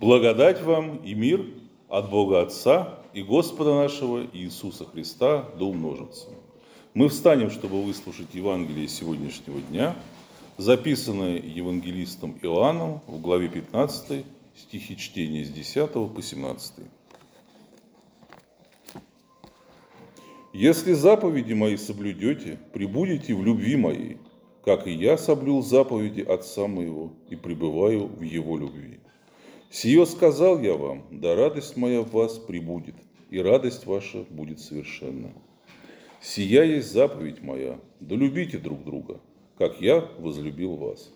Благодать 0.00 0.62
вам 0.62 0.96
и 0.96 1.14
мир 1.14 1.46
от 1.88 2.10
Бога 2.10 2.42
Отца 2.42 2.98
и 3.14 3.22
Господа 3.22 3.74
нашего 3.74 4.26
Иисуса 4.30 4.84
Христа 4.84 5.48
да 5.58 5.64
умножится. 5.64 6.28
Мы 6.92 7.08
встанем, 7.08 7.50
чтобы 7.50 7.82
выслушать 7.82 8.34
Евангелие 8.34 8.88
сегодняшнего 8.88 9.58
дня, 9.58 9.96
записанное 10.58 11.38
евангелистом 11.38 12.38
Иоанном 12.42 13.00
в 13.06 13.22
главе 13.22 13.48
15, 13.48 14.26
стихи 14.54 14.98
чтения 14.98 15.46
с 15.46 15.48
10 15.48 15.90
по 16.14 16.20
17. 16.20 16.74
«Если 20.52 20.92
заповеди 20.92 21.54
мои 21.54 21.78
соблюдете, 21.78 22.58
прибудете 22.74 23.34
в 23.34 23.42
любви 23.42 23.76
моей, 23.76 24.18
как 24.62 24.86
и 24.86 24.92
я 24.92 25.16
соблюл 25.16 25.62
заповеди 25.62 26.20
Отца 26.20 26.66
моего 26.66 27.12
и 27.30 27.36
пребываю 27.36 28.08
в 28.08 28.20
Его 28.20 28.58
любви. 28.58 29.00
Сие 29.70 30.06
сказал 30.06 30.60
я 30.60 30.74
вам, 30.74 31.06
да 31.10 31.34
радость 31.34 31.76
моя 31.76 32.02
в 32.02 32.12
вас 32.12 32.38
прибудет, 32.38 32.94
и 33.30 33.38
радость 33.40 33.84
ваша 33.84 34.24
будет 34.30 34.60
совершенна. 34.60 35.32
Сия 36.20 36.62
есть 36.62 36.92
заповедь 36.92 37.42
моя, 37.42 37.78
да 38.00 38.14
любите 38.14 38.58
друг 38.58 38.84
друга, 38.84 39.20
как 39.58 39.80
я 39.80 40.08
возлюбил 40.18 40.76
вас. 40.76 41.12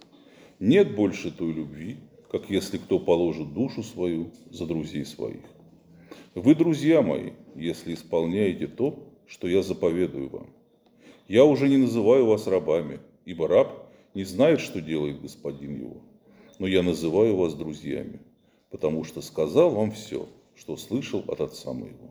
Нет 0.58 0.94
больше 0.94 1.30
той 1.30 1.52
любви, 1.52 1.96
как 2.30 2.50
если 2.50 2.78
кто 2.78 2.98
положит 2.98 3.54
душу 3.54 3.82
свою 3.82 4.30
за 4.50 4.66
друзей 4.66 5.04
своих. 5.04 5.44
Вы, 6.34 6.54
друзья 6.54 7.02
мои, 7.02 7.30
если 7.54 7.94
исполняете 7.94 8.66
то, 8.66 8.98
что 9.26 9.48
я 9.48 9.62
заповедую 9.62 10.28
вам. 10.28 10.46
Я 11.28 11.44
уже 11.44 11.68
не 11.68 11.76
называю 11.76 12.26
вас 12.26 12.46
рабами, 12.48 12.98
ибо 13.24 13.46
раб 13.46 13.86
не 14.14 14.24
знает, 14.24 14.60
что 14.60 14.80
делает 14.80 15.20
господин 15.20 15.76
его, 15.76 16.02
но 16.58 16.66
я 16.66 16.82
называю 16.82 17.36
вас 17.36 17.54
друзьями, 17.54 18.20
потому 18.70 19.04
что 19.04 19.20
сказал 19.20 19.70
вам 19.70 19.90
все, 19.92 20.28
что 20.54 20.76
слышал 20.76 21.24
от 21.28 21.40
Отца 21.40 21.72
моего. 21.72 22.10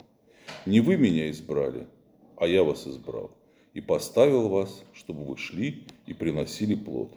Не 0.66 0.80
вы 0.80 0.98
меня 0.98 1.30
избрали, 1.30 1.88
а 2.36 2.48
я 2.48 2.64
вас 2.64 2.88
избрал 2.88 3.32
и 3.74 3.82
поставил 3.82 4.50
вас, 4.50 4.84
чтобы 4.94 5.24
вы 5.24 5.38
шли 5.38 5.86
и 6.06 6.14
приносили 6.14 6.76
плод, 6.76 7.14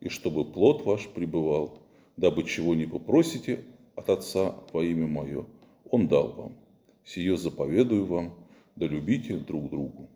и 0.00 0.08
чтобы 0.08 0.44
плод 0.44 0.84
ваш 0.84 1.08
пребывал, 1.08 1.78
дабы 2.16 2.44
чего 2.44 2.74
не 2.74 2.86
попросите 2.86 3.64
от 3.94 4.10
Отца 4.10 4.54
во 4.72 4.84
имя 4.84 5.06
Мое, 5.06 5.46
Он 5.90 6.06
дал 6.06 6.28
вам. 6.28 6.52
Сие 7.04 7.36
заповедую 7.36 8.04
вам, 8.06 8.34
да 8.76 8.86
любите 8.86 9.36
друг 9.36 9.70
другу. 9.70 10.08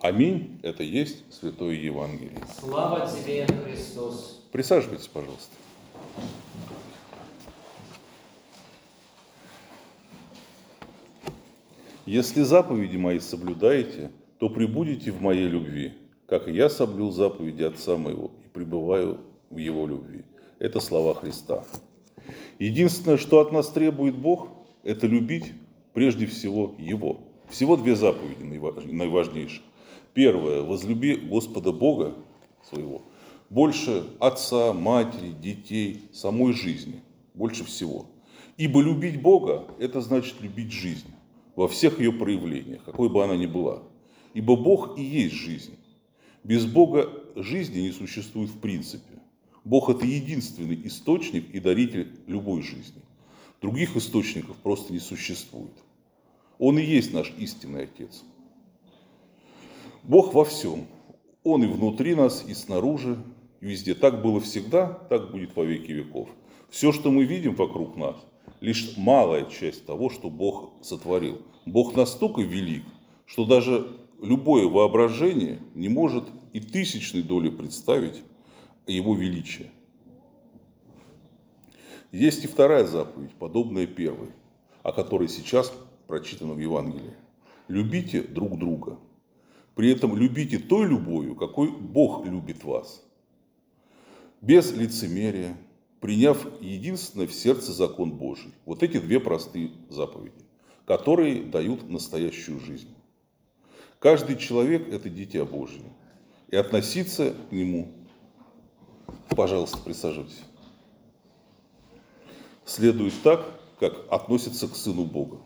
Аминь. 0.00 0.60
Это 0.62 0.82
есть 0.82 1.24
Святое 1.32 1.74
Евангелие. 1.74 2.38
Слава 2.60 3.08
Тебе, 3.08 3.46
Христос. 3.46 4.42
Присаживайтесь, 4.52 5.08
пожалуйста. 5.08 5.54
Если 12.06 12.42
заповеди 12.42 12.96
мои 12.96 13.18
соблюдаете, 13.18 14.12
то 14.38 14.48
прибудете 14.48 15.10
в 15.10 15.20
моей 15.20 15.48
любви, 15.48 15.92
как 16.28 16.46
и 16.46 16.52
я 16.52 16.68
соблюл 16.68 17.10
заповеди 17.10 17.64
Отца 17.64 17.96
моего 17.96 18.30
и 18.44 18.48
пребываю 18.48 19.18
в 19.50 19.56
его 19.56 19.88
любви. 19.88 20.22
Это 20.60 20.78
слова 20.78 21.14
Христа. 21.14 21.64
Единственное, 22.60 23.16
что 23.16 23.40
от 23.40 23.50
нас 23.50 23.68
требует 23.70 24.16
Бог, 24.16 24.48
это 24.84 25.08
любить 25.08 25.52
прежде 25.94 26.26
всего 26.26 26.76
Его. 26.78 27.22
Всего 27.48 27.76
две 27.76 27.96
заповеди 27.96 28.42
наиважнейшие. 28.42 29.62
Первое. 30.14 30.62
Возлюби 30.62 31.16
Господа 31.16 31.72
Бога 31.72 32.14
своего 32.62 33.02
больше 33.50 34.04
отца, 34.18 34.72
матери, 34.72 35.30
детей, 35.30 36.02
самой 36.12 36.52
жизни. 36.52 37.00
Больше 37.34 37.64
всего. 37.64 38.06
Ибо 38.56 38.80
любить 38.80 39.20
Бога– 39.20 39.64
это 39.78 40.00
значит 40.00 40.40
любить 40.40 40.72
жизнь 40.72 41.15
во 41.56 41.66
всех 41.66 41.98
ее 41.98 42.12
проявлениях, 42.12 42.84
какой 42.84 43.08
бы 43.08 43.24
она 43.24 43.36
ни 43.36 43.46
была. 43.46 43.82
Ибо 44.34 44.56
Бог 44.56 44.98
и 44.98 45.02
есть 45.02 45.34
жизнь. 45.34 45.76
Без 46.44 46.66
Бога 46.66 47.10
жизни 47.34 47.80
не 47.80 47.90
существует 47.90 48.50
в 48.50 48.60
принципе. 48.60 49.18
Бог– 49.64 49.88
это 49.90 50.06
единственный 50.06 50.80
источник 50.86 51.52
и 51.52 51.58
даритель 51.58 52.20
любой 52.28 52.62
жизни. 52.62 53.02
Других 53.60 53.96
источников 53.96 54.56
просто 54.58 54.92
не 54.92 55.00
существует. 55.00 55.72
Он 56.58 56.78
и 56.78 56.84
есть 56.84 57.12
наш 57.12 57.32
истинный 57.38 57.84
Отец. 57.84 58.22
Бог 60.04 60.34
во 60.34 60.44
всем. 60.44 60.86
Он 61.42 61.64
и 61.64 61.66
внутри 61.66 62.14
нас, 62.14 62.44
и 62.46 62.54
снаружи, 62.54 63.18
и 63.60 63.66
везде. 63.66 63.94
Так 63.94 64.22
было 64.22 64.40
всегда, 64.40 64.86
так 64.86 65.32
будет 65.32 65.56
во 65.56 65.64
веки 65.64 65.90
веков. 65.90 66.28
Все, 66.68 66.92
что 66.92 67.10
мы 67.10 67.24
видим 67.24 67.54
вокруг 67.54 67.96
нас, 67.96 68.16
лишь 68.60 68.96
малая 68.96 69.44
часть 69.44 69.86
того, 69.86 70.10
что 70.10 70.30
Бог 70.30 70.72
сотворил. 70.82 71.42
Бог 71.64 71.94
настолько 71.96 72.42
велик, 72.42 72.84
что 73.26 73.44
даже 73.44 73.98
любое 74.22 74.66
воображение 74.66 75.60
не 75.74 75.88
может 75.88 76.24
и 76.52 76.60
тысячной 76.60 77.22
доли 77.22 77.50
представить 77.50 78.22
его 78.86 79.14
величие. 79.14 79.70
Есть 82.12 82.44
и 82.44 82.48
вторая 82.48 82.86
заповедь, 82.86 83.34
подобная 83.34 83.86
первой, 83.86 84.30
о 84.82 84.92
которой 84.92 85.28
сейчас 85.28 85.72
прочитано 86.06 86.54
в 86.54 86.58
Евангелии. 86.58 87.14
Любите 87.68 88.22
друг 88.22 88.58
друга. 88.58 88.98
При 89.74 89.90
этом 89.90 90.16
любите 90.16 90.58
той 90.58 90.86
любовью, 90.86 91.34
какой 91.34 91.70
Бог 91.70 92.24
любит 92.24 92.64
вас. 92.64 93.04
Без 94.40 94.72
лицемерия, 94.72 95.56
приняв 96.00 96.46
единственное 96.60 97.26
в 97.26 97.32
сердце 97.32 97.72
закон 97.72 98.12
Божий. 98.12 98.52
Вот 98.64 98.82
эти 98.82 98.98
две 98.98 99.20
простые 99.20 99.70
заповеди, 99.88 100.44
которые 100.84 101.42
дают 101.42 101.88
настоящую 101.88 102.60
жизнь. 102.60 102.94
Каждый 103.98 104.36
человек– 104.36 104.88
это 104.92 105.08
дитя 105.08 105.44
Божие. 105.44 105.92
И 106.48 106.56
относиться 106.56 107.34
к 107.48 107.52
нему, 107.52 107.92
пожалуйста, 109.30 109.78
присаживайтесь, 109.78 110.42
следует 112.64 113.14
так, 113.22 113.60
как 113.80 114.06
относится 114.10 114.68
к 114.68 114.76
Сыну 114.76 115.04
Бога. 115.04 115.38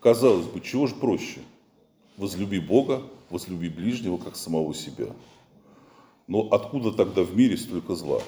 Казалось 0.00 0.46
бы, 0.46 0.60
чего 0.60 0.86
же 0.86 0.94
проще? 0.94 1.40
Возлюби 2.16 2.60
Бога, 2.60 3.02
возлюби 3.30 3.68
ближнего, 3.68 4.16
как 4.16 4.36
самого 4.36 4.74
себя. 4.74 5.14
Но 6.26 6.48
откуда 6.50 6.92
тогда 6.92 7.22
в 7.22 7.36
мире 7.36 7.56
столько 7.56 7.94
зла? 7.94 8.22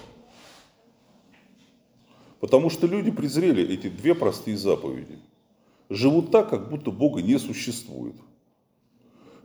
Потому 2.42 2.70
что 2.70 2.88
люди 2.88 3.12
презрели 3.12 3.62
эти 3.62 3.88
две 3.88 4.16
простые 4.16 4.56
заповеди. 4.56 5.16
Живут 5.88 6.32
так, 6.32 6.50
как 6.50 6.68
будто 6.68 6.90
Бога 6.90 7.22
не 7.22 7.38
существует. 7.38 8.16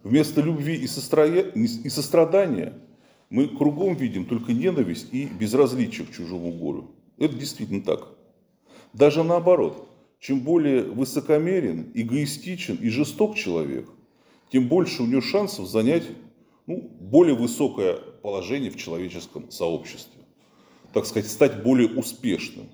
Вместо 0.03 0.41
любви 0.41 0.75
и 0.75 1.89
сострадания 1.89 2.73
мы 3.29 3.47
кругом 3.47 3.93
видим 3.93 4.25
только 4.25 4.51
ненависть 4.51 5.13
и 5.13 5.27
безразличие 5.27 6.07
к 6.07 6.11
чужому 6.11 6.51
горю. 6.51 6.91
Это 7.19 7.35
действительно 7.35 7.83
так. 7.83 8.09
Даже 8.93 9.23
наоборот– 9.23 9.87
чем 10.19 10.41
более 10.41 10.83
высокомерен, 10.83 11.91
эгоистичен 11.93 12.77
и 12.77 12.89
жесток 12.89 13.35
человек, 13.35 13.87
тем 14.51 14.67
больше 14.67 15.03
у 15.03 15.05
него 15.05 15.21
шансов 15.21 15.67
занять 15.67 16.05
ну, 16.65 16.89
более 16.99 17.35
высокое 17.35 17.97
положение 18.23 18.71
в 18.71 18.77
человеческом 18.77 19.51
сообществе. 19.51 20.23
Так 20.93 21.05
сказать, 21.05 21.29
стать 21.29 21.61
более 21.63 21.89
успешным. 21.89 22.67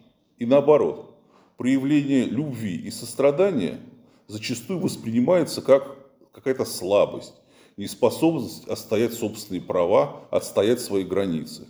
И 0.43 0.45
наоборот, 0.45 1.15
проявление 1.55 2.25
любви 2.25 2.75
и 2.75 2.91
сострадания 2.91 3.79
зачастую 4.27 4.77
воспринимается 4.77 5.61
как 5.61 5.95
какая-то 6.33 6.65
слабость, 6.65 7.33
неспособность 7.77 8.67
отстоять 8.67 9.13
собственные 9.13 9.61
права, 9.61 10.27
отстоять 10.31 10.81
свои 10.81 11.05
границы. 11.05 11.69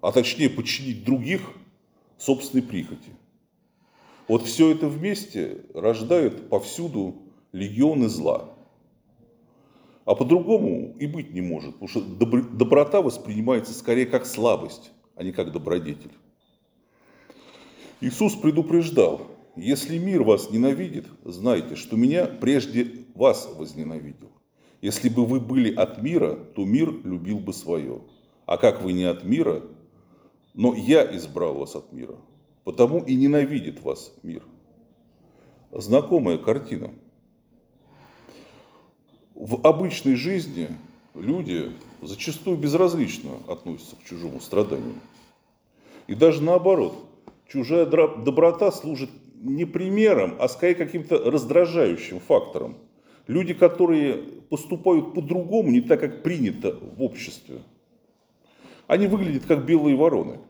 А 0.00 0.12
точнее, 0.12 0.48
подчинить 0.48 1.04
других 1.04 1.42
собственной 2.16 2.62
прихоти– 2.62 3.10
вот 4.28 4.46
все 4.46 4.70
это 4.70 4.88
вместе 4.88 5.66
рождает 5.74 6.48
повсюду 6.48 7.16
легионы 7.52 8.08
зла. 8.08 8.56
А 10.06 10.14
по-другому 10.14 10.96
и 10.98 11.06
быть 11.06 11.34
не 11.34 11.42
может, 11.42 11.74
потому 11.74 11.88
что 11.88 12.00
доброта 12.00 13.02
воспринимается 13.02 13.74
скорее 13.74 14.06
как 14.06 14.24
слабость, 14.24 14.90
а 15.16 15.22
не 15.22 15.32
как 15.32 15.52
добродетель. 15.52 16.12
Иисус 18.04 18.34
предупреждал, 18.34 19.22
если 19.56 19.96
мир 19.96 20.24
вас 20.24 20.50
ненавидит, 20.50 21.06
знайте, 21.24 21.74
что 21.74 21.96
меня 21.96 22.26
прежде 22.26 23.06
вас 23.14 23.48
возненавидел. 23.56 24.30
Если 24.82 25.08
бы 25.08 25.24
вы 25.24 25.40
были 25.40 25.74
от 25.74 26.02
мира, 26.02 26.34
то 26.34 26.66
мир 26.66 26.94
любил 27.02 27.38
бы 27.38 27.54
свое. 27.54 28.02
А 28.44 28.58
как 28.58 28.82
вы 28.82 28.92
не 28.92 29.04
от 29.04 29.24
мира, 29.24 29.62
но 30.52 30.74
я 30.74 31.16
избрал 31.16 31.54
вас 31.54 31.76
от 31.76 31.94
мира, 31.94 32.16
потому 32.64 32.98
и 32.98 33.14
ненавидит 33.14 33.80
вас 33.80 34.12
мир. 34.22 34.42
Знакомая 35.72 36.36
картина. 36.36 36.90
В 39.34 39.66
обычной 39.66 40.16
жизни 40.16 40.68
люди 41.14 41.72
зачастую 42.02 42.58
безразлично 42.58 43.30
относятся 43.48 43.96
к 43.96 44.04
чужому 44.04 44.40
страданию. 44.40 44.96
И 46.06 46.14
даже 46.14 46.42
наоборот, 46.42 47.13
чужая 47.48 47.86
доброта 47.86 48.72
служит 48.72 49.10
не 49.34 49.64
примером, 49.64 50.36
а 50.38 50.48
скорее 50.48 50.74
каким-то 50.74 51.30
раздражающим 51.30 52.20
фактором. 52.20 52.78
Люди, 53.26 53.54
которые 53.54 54.16
поступают 54.50 55.14
по-другому, 55.14 55.70
не 55.70 55.80
так, 55.80 56.00
как 56.00 56.22
принято 56.22 56.78
в 56.96 57.02
обществе, 57.02 57.62
они 58.86 59.06
выглядят 59.06 59.46
как 59.46 59.64
белые 59.64 59.96
вороны. 59.96 60.40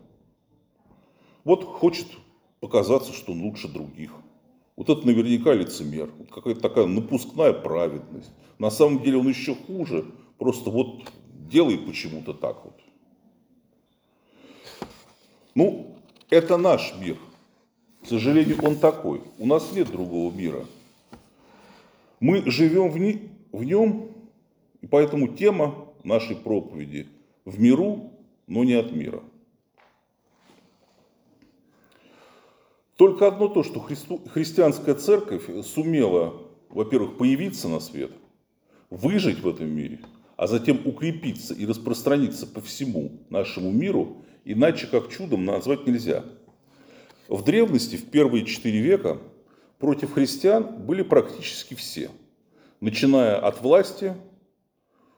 Вот 1.44 1.64
хочет 1.64 2.06
показаться, 2.61 3.12
что 3.12 3.32
он 3.32 3.43
лучше 3.43 3.69
других. 3.69 4.11
Вот 4.76 4.88
это 4.88 5.06
наверняка 5.06 5.52
лицемер. 5.52 6.11
Вот 6.19 6.31
какая-то 6.31 6.61
такая 6.61 6.87
напускная 6.87 7.52
праведность. 7.52 8.32
На 8.58 8.70
самом 8.70 9.02
деле 9.02 9.19
он 9.19 9.29
еще 9.29 9.55
хуже. 9.55 10.05
Просто 10.38 10.70
вот 10.70 11.05
делает 11.49 11.87
почему-то 11.87 12.32
так 12.32 12.64
вот. 12.64 12.81
Ну, 15.55 15.94
это 16.31 16.56
наш 16.56 16.94
мир. 17.00 17.17
К 18.03 18.06
сожалению, 18.06 18.62
он 18.62 18.76
такой. 18.76 19.23
У 19.38 19.47
нас 19.47 19.73
нет 19.73 19.91
другого 19.91 20.32
мира. 20.35 20.67
Мы 22.21 22.49
живем 22.50 22.91
в, 22.91 22.99
ни- 22.99 23.31
в 23.53 23.65
нем, 23.65 24.11
и 24.81 24.87
поэтому 24.87 25.29
тема 25.29 25.88
нашей 26.03 26.37
проповеди 26.37 27.09
в 27.44 27.61
миру, 27.61 28.12
но 28.47 28.65
не 28.65 28.75
от 28.75 28.93
мира. 28.93 29.23
Только 32.97 33.27
одно 33.27 33.49
то, 33.49 33.62
что 33.62 33.81
христу- 33.81 34.23
христианская 34.29 34.94
церковь 34.94 35.44
сумела, 35.65 36.35
во-первых, 36.69 37.17
появиться 37.17 37.69
на 37.69 37.81
свет, 37.81 38.12
выжить 38.91 39.41
в 39.41 39.49
этом 39.49 39.69
мире, 39.69 40.00
а 40.37 40.47
затем 40.47 40.81
укрепиться 40.85 41.55
и 41.55 41.67
распространиться 41.67 42.47
по 42.47 42.61
всему 42.61 43.13
нашему 43.31 43.71
миру, 43.71 44.25
иначе 44.45 44.87
как 44.87 45.11
чудом 45.11 45.45
назвать 45.45 45.87
нельзя. 45.87 46.25
В 47.29 47.43
древности, 47.45 47.97
в 47.97 48.11
первые 48.11 48.45
четыре 48.45 48.81
века, 48.81 49.19
против 49.79 50.13
христиан 50.13 50.85
были 50.85 51.03
практически 51.03 51.75
все. 51.75 52.11
Начиная 52.81 53.37
от 53.37 53.63
власти, 53.63 54.15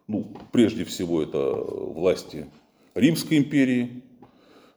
ну, 0.07 0.37
прежде 0.53 0.85
всего 0.85 1.23
это 1.23 1.55
власти 1.55 2.47
Римской 2.95 3.39
империи, 3.39 4.03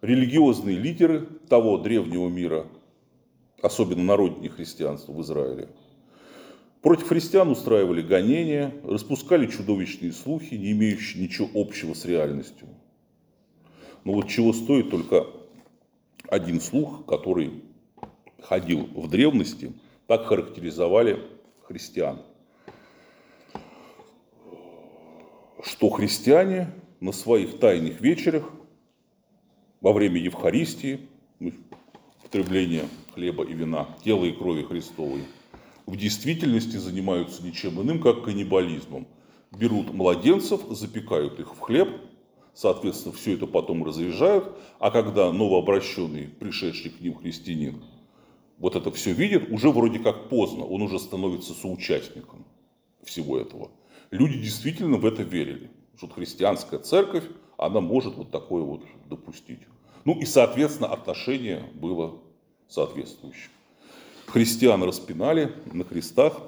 религиозные 0.01 0.77
лидеры 0.77 1.27
того 1.49 1.77
древнего 1.77 2.29
мира, 2.29 2.65
особенно 3.61 4.03
народнее 4.03 4.49
христианства 4.49 5.11
в 5.11 5.21
Израиле. 5.21 5.69
Против 6.81 7.09
христиан 7.09 7.49
устраивали 7.49 8.01
гонения, 8.01 8.73
распускали 8.83 9.47
чудовищные 9.47 10.13
слухи, 10.13 10.55
не 10.55 10.71
имеющие 10.71 11.21
ничего 11.21 11.49
общего 11.53 11.93
с 11.93 12.05
реальностью. 12.05 12.69
Но 14.05 14.13
вот 14.13 14.29
чего 14.29 14.53
стоит 14.53 14.89
только 14.89 15.27
один 16.29 16.61
слух, 16.61 17.05
который 17.05 17.63
ходил 18.41 18.87
в 18.95 19.09
древности, 19.09 19.73
так 20.07 20.25
характеризовали 20.25 21.19
христиан. 21.63 22.21
Что 25.61 25.89
христиане 25.89 26.71
на 27.01 27.11
своих 27.11 27.59
тайных 27.59 27.99
вечерах 27.99 28.49
во 29.81 29.91
время 29.91 30.21
Евхаристии, 30.21 31.09
ну, 31.39 31.51
употребления 32.19 32.85
хлеба 33.13 33.43
и 33.43 33.53
вина, 33.53 33.89
тела 34.03 34.23
и 34.23 34.31
крови 34.31 34.63
Христовой, 34.63 35.25
в 35.89 35.97
действительности 35.97 36.77
занимаются 36.77 37.43
ничем 37.43 37.81
иным, 37.81 37.99
как 37.99 38.23
каннибализмом. 38.23 39.07
Берут 39.51 39.91
младенцев, 39.91 40.61
запекают 40.69 41.39
их 41.39 41.55
в 41.55 41.59
хлеб, 41.59 41.89
соответственно, 42.53 43.15
все 43.15 43.33
это 43.33 43.47
потом 43.47 43.83
разряжают, 43.83 44.55
а 44.77 44.91
когда 44.91 45.33
новообращенный, 45.33 46.27
пришедший 46.27 46.91
к 46.91 47.01
ним 47.01 47.15
христианин, 47.15 47.83
вот 48.59 48.75
это 48.75 48.91
все 48.91 49.13
видит, 49.13 49.49
уже 49.51 49.71
вроде 49.71 49.97
как 49.97 50.29
поздно, 50.29 50.63
он 50.63 50.83
уже 50.83 50.99
становится 50.99 51.53
соучастником 51.53 52.45
всего 53.03 53.39
этого. 53.39 53.71
Люди 54.11 54.39
действительно 54.39 54.97
в 54.97 55.05
это 55.07 55.23
верили, 55.23 55.71
что 55.97 56.07
христианская 56.07 56.77
церковь, 56.77 57.23
она 57.57 57.81
может 57.81 58.15
вот 58.15 58.29
такое 58.29 58.61
вот 58.61 58.83
допустить. 59.09 59.61
Ну 60.05 60.19
и, 60.19 60.25
соответственно, 60.25 60.89
отношение 60.89 61.63
было 61.73 62.19
соответствующим. 62.67 63.49
Христиан 64.31 64.83
распинали 64.83 65.51
на 65.73 65.83
крестах, 65.83 66.39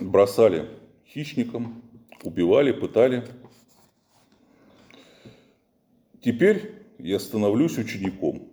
бросали 0.00 0.66
хищникам, 1.06 1.82
убивали, 2.22 2.72
пытали. 2.72 3.28
Теперь 6.22 6.72
я 6.98 7.18
становлюсь 7.18 7.76
учеником. 7.76 8.48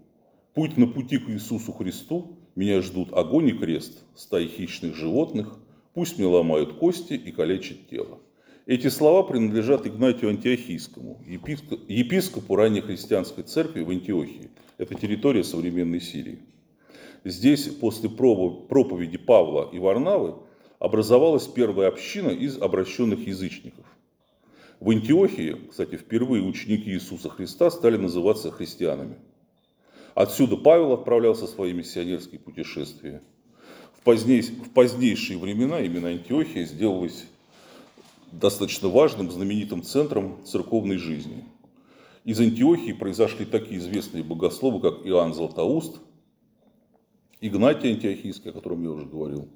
Путь 0.53 0.75
на 0.75 0.87
пути 0.87 1.17
к 1.17 1.29
Иисусу 1.29 1.71
Христу 1.71 2.37
меня 2.55 2.81
ждут 2.81 3.13
огонь 3.13 3.47
и 3.47 3.53
крест, 3.53 4.03
стаи 4.13 4.47
хищных 4.47 4.93
животных, 4.93 5.57
пусть 5.93 6.17
мне 6.17 6.27
ломают 6.27 6.73
кости 6.73 7.13
и 7.13 7.31
калечат 7.31 7.87
тело. 7.89 8.19
Эти 8.65 8.89
слова 8.89 9.23
принадлежат 9.23 9.87
Игнатию 9.87 10.31
Антиохийскому, 10.31 11.23
епископу, 11.25 11.81
епископу 11.87 12.55
раннехристианской 12.57 13.45
церкви 13.45 13.83
в 13.83 13.89
Антиохии. 13.89 14.49
Это 14.77 14.95
территория 14.95 15.45
современной 15.45 16.01
Сирии. 16.01 16.39
Здесь 17.23 17.67
после 17.67 18.09
проповеди 18.09 19.17
Павла 19.17 19.69
и 19.71 19.79
Варнавы 19.79 20.35
образовалась 20.79 21.47
первая 21.47 21.87
община 21.87 22.29
из 22.29 22.61
обращенных 22.61 23.25
язычников. 23.25 23.85
В 24.81 24.89
Антиохии, 24.89 25.55
кстати, 25.69 25.95
впервые 25.95 26.43
ученики 26.43 26.91
Иисуса 26.91 27.29
Христа 27.29 27.71
стали 27.71 27.95
называться 27.95 28.51
христианами. 28.51 29.15
Отсюда 30.13 30.57
Павел 30.57 30.91
отправлялся 30.91 31.45
в 31.45 31.49
свои 31.49 31.71
миссионерские 31.71 32.39
путешествия. 32.39 33.21
В, 33.97 34.03
поздней, 34.03 34.41
в 34.41 34.71
позднейшие 34.71 35.39
времена 35.39 35.79
именно 35.79 36.09
Антиохия 36.09 36.65
сделалась 36.65 37.23
достаточно 38.33 38.89
важным, 38.89 39.31
знаменитым 39.31 39.83
центром 39.83 40.43
церковной 40.45 40.97
жизни. 40.97 41.45
Из 42.25 42.39
Антиохии 42.41 42.91
произошли 42.91 43.45
такие 43.45 43.77
известные 43.77 44.23
богословы, 44.23 44.81
как 44.81 45.07
Иоанн 45.07 45.33
Златоуст, 45.33 46.01
Игнатий 47.45 47.91
Антиохийский, 47.91 48.51
о 48.51 48.53
котором 48.53 48.81
я 48.83 48.89
уже 48.89 49.05
говорил. 49.05 49.49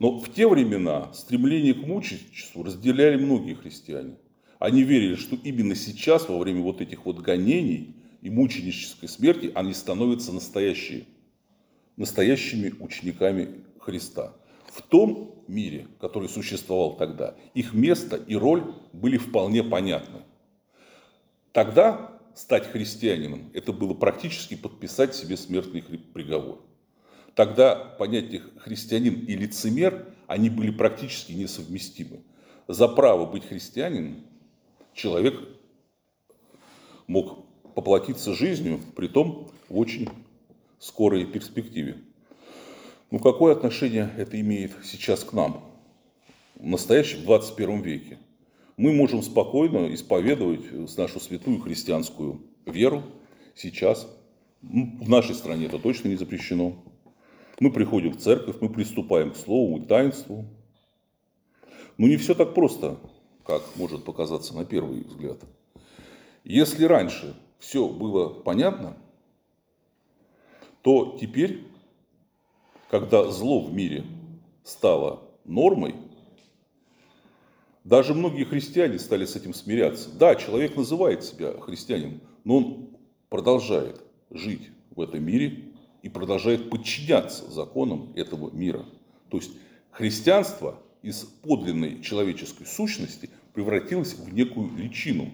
Но 0.00 0.18
в 0.18 0.30
те 0.30 0.46
времена 0.46 1.10
стремление 1.14 1.72
к 1.72 1.78
мученичеству 1.78 2.62
разделяли 2.62 3.16
многие 3.16 3.54
христиане. 3.54 4.18
Они 4.58 4.82
верили, 4.82 5.14
что 5.14 5.34
именно 5.34 5.74
сейчас, 5.76 6.28
во 6.28 6.38
время 6.38 6.60
вот 6.60 6.82
этих 6.82 7.06
вот 7.06 7.20
гонений 7.20 7.96
и 8.20 8.28
мученической 8.28 9.08
смерти, 9.08 9.50
они 9.54 9.72
становятся 9.72 10.30
настоящие, 10.30 11.06
настоящими 11.96 12.74
учениками 12.78 13.64
Христа. 13.78 14.34
В 14.66 14.82
том 14.82 15.42
мире, 15.48 15.88
который 15.98 16.28
существовал 16.28 16.98
тогда, 16.98 17.34
их 17.54 17.72
место 17.72 18.16
и 18.16 18.34
роль 18.34 18.74
были 18.92 19.16
вполне 19.16 19.64
понятны. 19.64 20.20
Тогда 21.52 22.20
стать 22.34 22.70
христианином– 22.70 23.50
это 23.54 23.72
было 23.72 23.94
практически 23.94 24.54
подписать 24.54 25.14
себе 25.14 25.38
смертный 25.38 25.80
приговор. 25.82 26.60
Тогда 27.34 27.74
понятия 27.74 28.42
христианин 28.58 29.24
и 29.26 29.34
лицемер, 29.34 30.06
они 30.26 30.50
были 30.50 30.70
практически 30.70 31.32
несовместимы. 31.32 32.20
За 32.68 32.88
право 32.88 33.26
быть 33.26 33.46
христианином 33.46 34.24
человек 34.94 35.34
мог 37.06 37.44
поплатиться 37.74 38.34
жизнью, 38.34 38.80
при 38.94 39.08
том 39.08 39.50
в 39.68 39.78
очень 39.78 40.08
скорой 40.78 41.26
перспективе. 41.26 41.98
Ну, 43.10 43.18
какое 43.18 43.52
отношение 43.52 44.10
это 44.16 44.40
имеет 44.40 44.72
сейчас 44.84 45.24
к 45.24 45.32
нам, 45.32 45.64
в 46.54 46.66
настоящем 46.66 47.24
21 47.24 47.82
веке? 47.82 48.18
Мы 48.76 48.92
можем 48.92 49.22
спокойно 49.22 49.92
исповедовать 49.92 50.96
нашу 50.96 51.20
святую 51.20 51.60
христианскую 51.60 52.42
веру 52.64 53.02
сейчас. 53.54 54.08
В 54.62 55.08
нашей 55.08 55.34
стране 55.34 55.66
это 55.66 55.78
точно 55.78 56.08
не 56.08 56.16
запрещено. 56.16 56.82
Мы 57.60 57.70
приходим 57.70 58.12
в 58.12 58.18
церковь, 58.18 58.56
мы 58.60 58.68
приступаем 58.68 59.30
к 59.30 59.36
слову 59.36 59.78
и 59.78 59.86
таинству. 59.86 60.46
Но 61.98 62.08
не 62.08 62.16
все 62.16 62.34
так 62.34 62.54
просто, 62.54 62.98
как 63.44 63.62
может 63.76 64.04
показаться 64.04 64.54
на 64.54 64.64
первый 64.64 65.02
взгляд. 65.02 65.38
Если 66.42 66.84
раньше 66.84 67.34
все 67.58 67.88
было 67.88 68.28
понятно, 68.28 68.96
то 70.82 71.16
теперь, 71.20 71.64
когда 72.90 73.30
зло 73.30 73.60
в 73.60 73.72
мире 73.72 74.04
стало 74.64 75.22
нормой, 75.44 75.94
даже 77.84 78.14
многие 78.14 78.44
христиане 78.44 78.98
стали 78.98 79.24
с 79.24 79.36
этим 79.36 79.54
смиряться. 79.54 80.10
Да, 80.10 80.34
человек 80.34 80.76
называет 80.76 81.22
себя 81.22 81.58
христианином, 81.60 82.20
но 82.42 82.56
он 82.56 82.96
продолжает 83.28 84.02
жить 84.30 84.70
в 84.90 85.00
этом 85.00 85.22
мире 85.22 85.73
и 86.04 86.10
продолжает 86.10 86.68
подчиняться 86.68 87.50
законам 87.50 88.12
этого 88.14 88.50
мира. 88.50 88.84
То 89.30 89.38
есть 89.38 89.52
христианство 89.90 90.78
из 91.00 91.24
подлинной 91.24 92.02
человеческой 92.02 92.66
сущности 92.66 93.30
превратилось 93.54 94.12
в 94.12 94.32
некую 94.34 94.70
личину. 94.76 95.30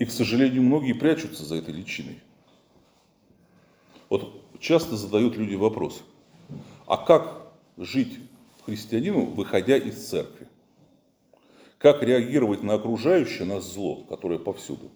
И, 0.00 0.04
к 0.04 0.10
сожалению, 0.10 0.62
многие 0.62 0.92
прячутся 0.92 1.44
за 1.44 1.54
этой 1.54 1.72
личиной. 1.72 2.18
Вот 4.10 4.42
часто 4.58 4.96
задают 4.96 5.36
люди 5.36 5.54
вопрос, 5.54 6.02
а 6.88 6.96
как 6.96 7.52
жить 7.76 8.18
христианину, 8.66 9.26
выходя 9.26 9.76
из 9.76 10.04
церкви? 10.04 10.48
Как 11.78 12.02
реагировать 12.02 12.64
на 12.64 12.74
окружающее 12.74 13.46
нас 13.46 13.72
зло, 13.72 14.02
которое 14.08 14.40
повсюду? 14.40 14.90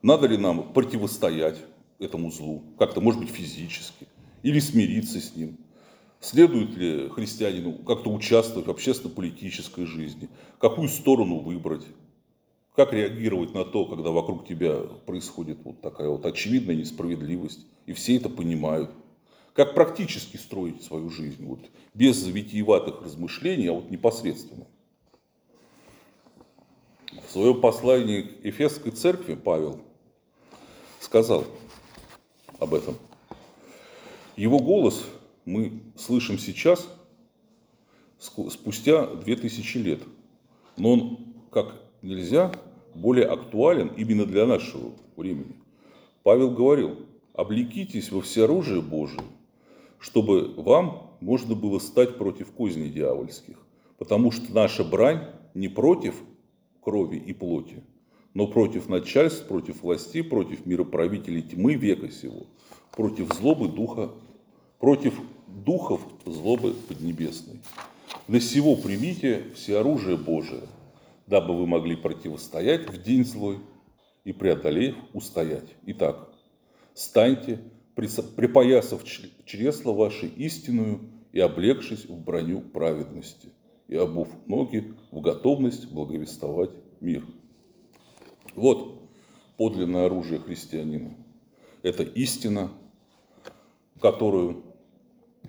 Надо 0.00 0.26
ли 0.28 0.38
нам 0.38 0.72
противостоять 0.72 1.58
этому 2.02 2.30
злу, 2.30 2.62
как-то, 2.78 3.00
может 3.00 3.20
быть, 3.20 3.30
физически, 3.30 4.06
или 4.42 4.58
смириться 4.58 5.20
с 5.20 5.34
ним? 5.36 5.56
Следует 6.20 6.76
ли 6.76 7.08
христианину 7.08 7.72
как-то 7.72 8.12
участвовать 8.12 8.68
в 8.68 8.70
общественно-политической 8.70 9.86
жизни? 9.86 10.28
Какую 10.60 10.88
сторону 10.88 11.40
выбрать? 11.40 11.84
Как 12.76 12.92
реагировать 12.92 13.52
на 13.54 13.64
то, 13.64 13.84
когда 13.84 14.10
вокруг 14.10 14.46
тебя 14.46 14.76
происходит 15.04 15.58
вот 15.64 15.80
такая 15.80 16.08
вот 16.08 16.24
очевидная 16.24 16.76
несправедливость, 16.76 17.66
и 17.86 17.92
все 17.92 18.16
это 18.16 18.28
понимают? 18.28 18.90
Как 19.52 19.74
практически 19.74 20.36
строить 20.36 20.82
свою 20.82 21.10
жизнь, 21.10 21.44
вот, 21.44 21.60
без 21.92 22.24
витиеватых 22.24 23.02
размышлений, 23.02 23.66
а 23.66 23.72
вот 23.72 23.90
непосредственно? 23.90 24.66
В 27.26 27.30
своем 27.32 27.60
послании 27.60 28.22
к 28.22 28.46
Эфесской 28.46 28.92
церкви 28.92 29.34
Павел 29.34 29.80
сказал 31.00 31.44
об 32.62 32.74
этом. 32.74 32.96
Его 34.36 34.58
голос 34.58 35.04
мы 35.44 35.82
слышим 35.96 36.38
сейчас, 36.38 36.88
спустя 38.18 39.06
две 39.06 39.36
тысячи 39.36 39.78
лет. 39.78 40.00
Но 40.76 40.92
он 40.92 41.18
как 41.50 41.74
нельзя 42.00 42.52
более 42.94 43.26
актуален 43.26 43.88
именно 43.96 44.24
для 44.24 44.46
нашего 44.46 44.92
времени. 45.16 45.56
Павел 46.22 46.50
говорил, 46.50 46.98
облекитесь 47.34 48.12
во 48.12 48.20
всеоружие 48.20 48.80
Божие, 48.80 49.22
чтобы 49.98 50.54
вам 50.54 51.16
можно 51.20 51.54
было 51.54 51.78
стать 51.78 52.16
против 52.16 52.52
козней 52.52 52.90
дьявольских. 52.90 53.56
Потому 53.98 54.30
что 54.30 54.52
наша 54.52 54.84
брань 54.84 55.28
не 55.54 55.68
против 55.68 56.14
крови 56.80 57.16
и 57.16 57.32
плоти, 57.32 57.82
но 58.34 58.46
против 58.46 58.88
начальств, 58.88 59.46
против 59.46 59.82
властей, 59.82 60.22
против 60.22 60.64
мироправителей 60.66 61.42
тьмы 61.42 61.74
века 61.74 62.10
сего, 62.10 62.46
против 62.92 63.32
злобы 63.32 63.68
духа, 63.68 64.10
против 64.78 65.14
духов 65.46 66.00
злобы 66.24 66.74
поднебесной. 66.88 67.60
На 68.28 68.40
сего 68.40 68.76
примите 68.76 69.44
все 69.54 69.78
оружие 69.78 70.16
Божие, 70.16 70.62
дабы 71.26 71.56
вы 71.56 71.66
могли 71.66 71.96
противостоять 71.96 72.88
в 72.88 73.02
день 73.02 73.24
злой 73.24 73.58
и 74.24 74.32
преодолев 74.32 74.96
устоять. 75.12 75.68
Итак, 75.86 76.28
станьте, 76.94 77.60
припоясав 77.94 79.04
чресло 79.44 79.92
ваше 79.92 80.26
истинную 80.26 81.00
и 81.32 81.40
облегшись 81.40 82.06
в 82.06 82.16
броню 82.16 82.60
праведности, 82.60 83.48
и 83.88 83.96
обув 83.96 84.28
ноги 84.46 84.94
в 85.10 85.20
готовность 85.20 85.90
благовествовать 85.90 86.70
мир. 87.00 87.24
Вот 88.54 89.00
подлинное 89.56 90.06
оружие 90.06 90.40
христианина. 90.40 91.14
Это 91.82 92.02
истина, 92.02 92.70
которую 94.00 94.62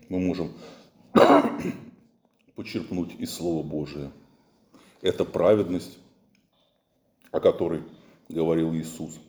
мы 0.09 0.19
можем 0.19 0.53
почерпнуть 2.55 3.15
из 3.19 3.33
Слова 3.33 3.63
Божия. 3.63 4.11
Это 5.01 5.25
праведность, 5.25 5.97
о 7.31 7.39
которой 7.39 7.83
говорил 8.29 8.73
Иисус, 8.73 9.19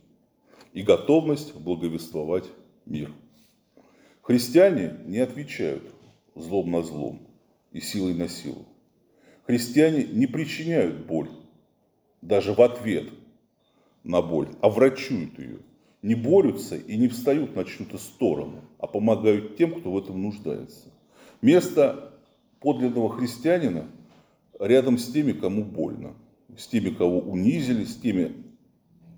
и 0.73 0.83
готовность 0.83 1.55
благовествовать 1.55 2.45
мир. 2.87 3.13
Христиане 4.23 4.99
не 5.05 5.19
отвечают 5.19 5.83
злом 6.35 6.71
на 6.71 6.83
злом 6.83 7.27
и 7.73 7.81
силой 7.81 8.15
на 8.15 8.29
силу. 8.29 8.67
Христиане 9.47 10.05
не 10.05 10.27
причиняют 10.27 11.07
боль, 11.07 11.29
даже 12.23 12.55
в 12.55 12.61
ответ 12.63 13.11
на 14.05 14.23
боль, 14.23 14.49
а 14.61 14.69
врачуют 14.69 15.39
ее– 15.39 15.59
не 16.05 16.15
борются 16.15 16.77
и 16.77 16.99
не 16.99 17.09
встают 17.09 17.57
на 17.57 17.65
чью-то 17.65 17.97
сторону, 17.97 18.61
а 18.79 18.87
помогают 18.87 19.57
тем, 19.57 19.81
кто 19.81 19.91
в 19.91 19.97
этом 19.97 20.23
нуждается. 20.23 20.93
Место 21.41 22.13
подлинного 22.61 23.09
христианина 23.09 23.87
рядом 24.61 24.99
с 24.99 25.11
теми, 25.11 25.33
кому 25.33 25.65
больно, 25.65 26.13
с 26.59 26.67
теми, 26.67 26.91
кого 26.91 27.21
унизили, 27.21 27.85
с 27.85 27.97
теми, 27.97 28.33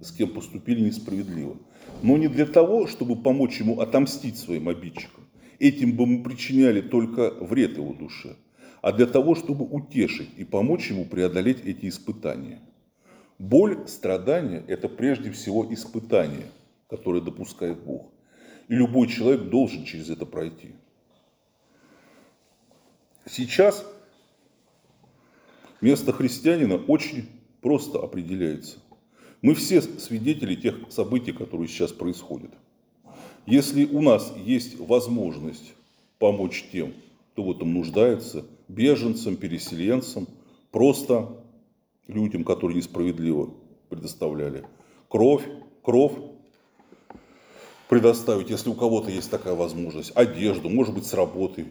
с 0.00 0.12
кем 0.12 0.28
поступили 0.28 0.80
несправедливо. 0.80 1.56
Но 2.04 2.16
не 2.16 2.28
для 2.28 2.46
того, 2.46 2.86
чтобы 2.86 3.16
помочь 3.16 3.58
ему 3.58 3.80
отомстить 3.80 4.38
своим 4.38 4.68
обидчикам. 4.68 5.24
Этим 5.58 5.96
бы 5.96 6.06
мы 6.06 6.22
причиняли 6.22 6.82
только 6.82 7.34
вред 7.40 7.78
его 7.78 7.94
душе. 7.94 8.36
А 8.80 8.92
для 8.92 9.06
того, 9.06 9.34
чтобы 9.34 9.64
утешить 9.64 10.30
и 10.36 10.44
помочь 10.44 10.88
ему 10.90 11.04
преодолеть 11.04 11.64
эти 11.64 11.88
испытания. 11.88 12.60
Боль, 13.38 13.86
страдания– 13.86 14.64
это 14.68 14.88
прежде 14.88 15.30
всего 15.30 15.72
испытание– 15.72 16.46
которое 16.88 17.20
допускает 17.20 17.82
Бог. 17.82 18.10
И 18.68 18.74
любой 18.74 19.08
человек 19.08 19.48
должен 19.48 19.84
через 19.84 20.10
это 20.10 20.26
пройти. 20.26 20.74
Сейчас 23.28 23.84
место 25.80 26.12
христианина 26.12 26.76
очень 26.76 27.28
просто 27.60 27.98
определяется. 27.98 28.78
Мы 29.42 29.54
все 29.54 29.82
свидетели 29.82 30.54
тех 30.54 30.76
событий, 30.90 31.32
которые 31.32 31.68
сейчас 31.68 31.92
происходят. 31.92 32.52
Если 33.46 33.84
у 33.84 34.00
нас 34.00 34.32
есть 34.36 34.78
возможность 34.78 35.74
помочь 36.18 36.66
тем, 36.72 36.94
кто 37.32 37.44
в 37.44 37.50
этом 37.50 37.74
нуждается, 37.74 38.44
беженцам, 38.68 39.36
переселенцам, 39.36 40.26
просто 40.72 41.44
людям, 42.08 42.44
которые 42.44 42.76
несправедливо 42.76 43.54
предоставляли 43.88 44.64
кровь, 45.08 45.42
кровь 45.82 46.12
предоставить, 47.88 48.50
если 48.50 48.70
у 48.70 48.74
кого-то 48.74 49.10
есть 49.10 49.30
такая 49.30 49.54
возможность, 49.54 50.12
одежду, 50.14 50.68
может 50.68 50.94
быть, 50.94 51.06
с 51.06 51.14
работы 51.14 51.66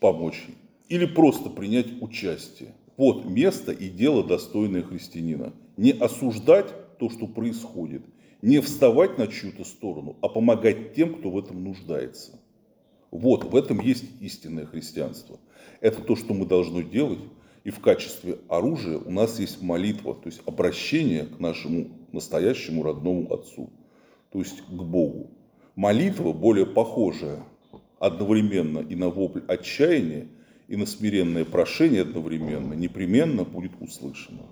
помочь. 0.00 0.46
Или 0.88 1.04
просто 1.04 1.50
принять 1.50 2.00
участие. 2.00 2.72
Вот 2.96 3.26
место 3.26 3.72
и 3.72 3.88
дело 3.88 4.24
достойное 4.24 4.82
христианина. 4.82 5.52
Не 5.76 5.92
осуждать 5.92 6.66
то, 6.98 7.10
что 7.10 7.26
происходит, 7.26 8.02
не 8.42 8.60
вставать 8.60 9.18
на 9.18 9.26
чью-то 9.26 9.64
сторону, 9.64 10.16
а 10.22 10.28
помогать 10.28 10.94
тем, 10.94 11.14
кто 11.14 11.30
в 11.30 11.38
этом 11.38 11.62
нуждается. 11.62 12.38
Вот, 13.10 13.44
в 13.44 13.54
этом 13.54 13.80
есть 13.80 14.04
истинное 14.20 14.66
христианство. 14.66 15.38
Это 15.80 16.02
то, 16.02 16.16
что 16.16 16.34
мы 16.34 16.46
должны 16.46 16.82
делать. 16.82 17.20
И 17.64 17.70
в 17.70 17.80
качестве 17.80 18.38
оружия 18.48 18.98
у 18.98 19.10
нас 19.10 19.38
есть 19.40 19.62
молитва, 19.62 20.14
то 20.14 20.28
есть 20.28 20.40
обращение 20.46 21.26
к 21.26 21.38
нашему 21.38 21.90
настоящему 22.12 22.82
родному 22.82 23.32
Отцу 23.32 23.70
то 24.30 24.38
есть 24.38 24.60
к 24.62 24.82
Богу. 24.82 25.30
Молитва 25.74 26.32
более 26.32 26.66
похожая 26.66 27.42
одновременно 27.98 28.80
и 28.80 28.94
на 28.94 29.08
вопль 29.08 29.42
отчаяния, 29.46 30.28
и 30.66 30.76
на 30.76 30.84
смиренное 30.84 31.44
прошение 31.44 32.02
одновременно, 32.02 32.74
непременно 32.74 33.44
будет 33.44 33.72
услышано. 33.80 34.42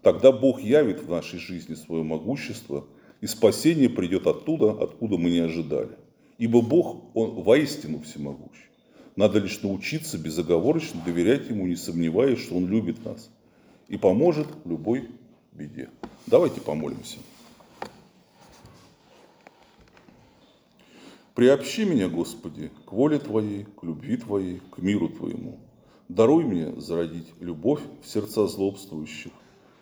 Тогда 0.00 0.32
Бог 0.32 0.60
явит 0.60 1.02
в 1.02 1.10
нашей 1.10 1.38
жизни 1.38 1.74
свое 1.74 2.02
могущество, 2.02 2.86
и 3.20 3.26
спасение 3.26 3.90
придет 3.90 4.26
оттуда, 4.26 4.70
откуда 4.70 5.18
мы 5.18 5.30
не 5.30 5.40
ожидали. 5.40 5.90
Ибо 6.38 6.62
Бог, 6.62 7.14
Он 7.14 7.42
воистину 7.42 8.00
всемогущ. 8.00 8.56
Надо 9.16 9.38
лишь 9.38 9.62
научиться 9.62 10.18
безоговорочно 10.18 11.00
доверять 11.04 11.48
Ему, 11.48 11.66
не 11.66 11.76
сомневаясь, 11.76 12.40
что 12.40 12.56
Он 12.56 12.66
любит 12.66 13.04
нас 13.04 13.30
и 13.88 13.96
поможет 13.96 14.48
в 14.64 14.68
любой 14.68 15.08
беде. 15.52 15.90
Давайте 16.26 16.60
помолимся. 16.60 17.18
Приобщи 21.34 21.84
меня, 21.84 22.08
Господи, 22.08 22.70
к 22.86 22.92
воле 22.92 23.18
Твоей, 23.18 23.64
к 23.64 23.82
любви 23.82 24.16
Твоей, 24.16 24.60
к 24.70 24.78
миру 24.78 25.08
Твоему. 25.08 25.58
Даруй 26.08 26.44
мне 26.44 26.80
зародить 26.80 27.26
любовь 27.40 27.80
в 28.02 28.08
сердца 28.08 28.46
злобствующих, 28.46 29.32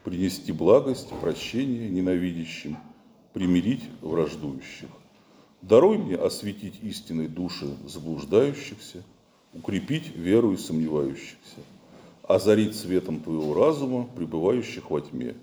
принести 0.04 0.52
благость, 0.52 1.08
прощение 1.20 1.90
ненавидящим, 1.90 2.76
примирить 3.32 3.82
враждующих. 4.00 4.88
Даруй 5.62 5.98
мне 5.98 6.16
осветить 6.16 6.74
истиной 6.82 7.28
души 7.28 7.76
заблуждающихся, 7.86 9.04
укрепить 9.52 10.14
веру 10.14 10.52
и 10.52 10.56
сомневающихся, 10.56 11.60
озарить 12.22 12.74
светом 12.74 13.20
Твоего 13.20 13.54
разума, 13.54 14.08
пребывающих 14.16 14.90
во 14.90 15.00
тьме. 15.00 15.34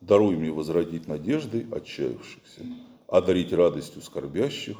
Даруй 0.00 0.36
мне 0.36 0.50
возродить 0.50 1.08
надеждой 1.08 1.66
отчаявшихся, 1.70 2.62
одарить 3.06 3.52
радостью 3.52 4.02
скорбящих, 4.02 4.78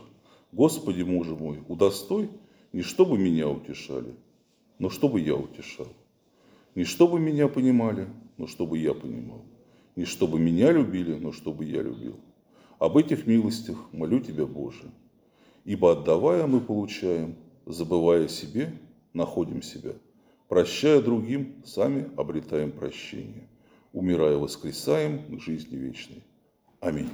Господи, 0.53 1.03
мужа 1.03 1.37
мой, 1.37 1.63
удостой, 1.69 2.29
не 2.73 2.83
чтобы 2.83 3.19
меня 3.19 3.49
утешали, 3.49 4.15
но 4.79 4.91
чтобы 4.91 5.21
я 5.21 5.37
утешал. 5.37 5.89
Не 6.75 6.85
чтобы 6.85 7.21
меня 7.21 7.49
понимали, 7.49 8.09
но 8.37 8.47
чтобы 8.47 8.79
я 8.79 8.95
понимал. 8.95 9.45
Не 9.97 10.05
чтобы 10.05 10.39
меня 10.39 10.73
любили, 10.73 11.15
но 11.15 11.33
чтобы 11.33 11.65
я 11.65 11.83
любил. 11.83 12.17
Об 12.79 12.97
этих 12.97 13.27
милостях 13.27 13.77
молю 13.93 14.21
Тебя, 14.21 14.47
Боже. 14.47 14.91
Ибо 15.65 15.93
отдавая 15.93 16.47
мы 16.47 16.61
получаем, 16.61 17.37
забывая 17.67 18.29
себе, 18.29 18.73
находим 19.13 19.63
себя. 19.63 19.93
Прощая 20.49 21.01
другим, 21.01 21.63
сами 21.65 22.11
обретаем 22.17 22.73
прощение. 22.73 23.49
Умирая, 23.93 24.37
воскресаем 24.37 25.37
к 25.37 25.41
жизни 25.41 25.77
вечной. 25.77 26.25
Аминь. 26.81 27.11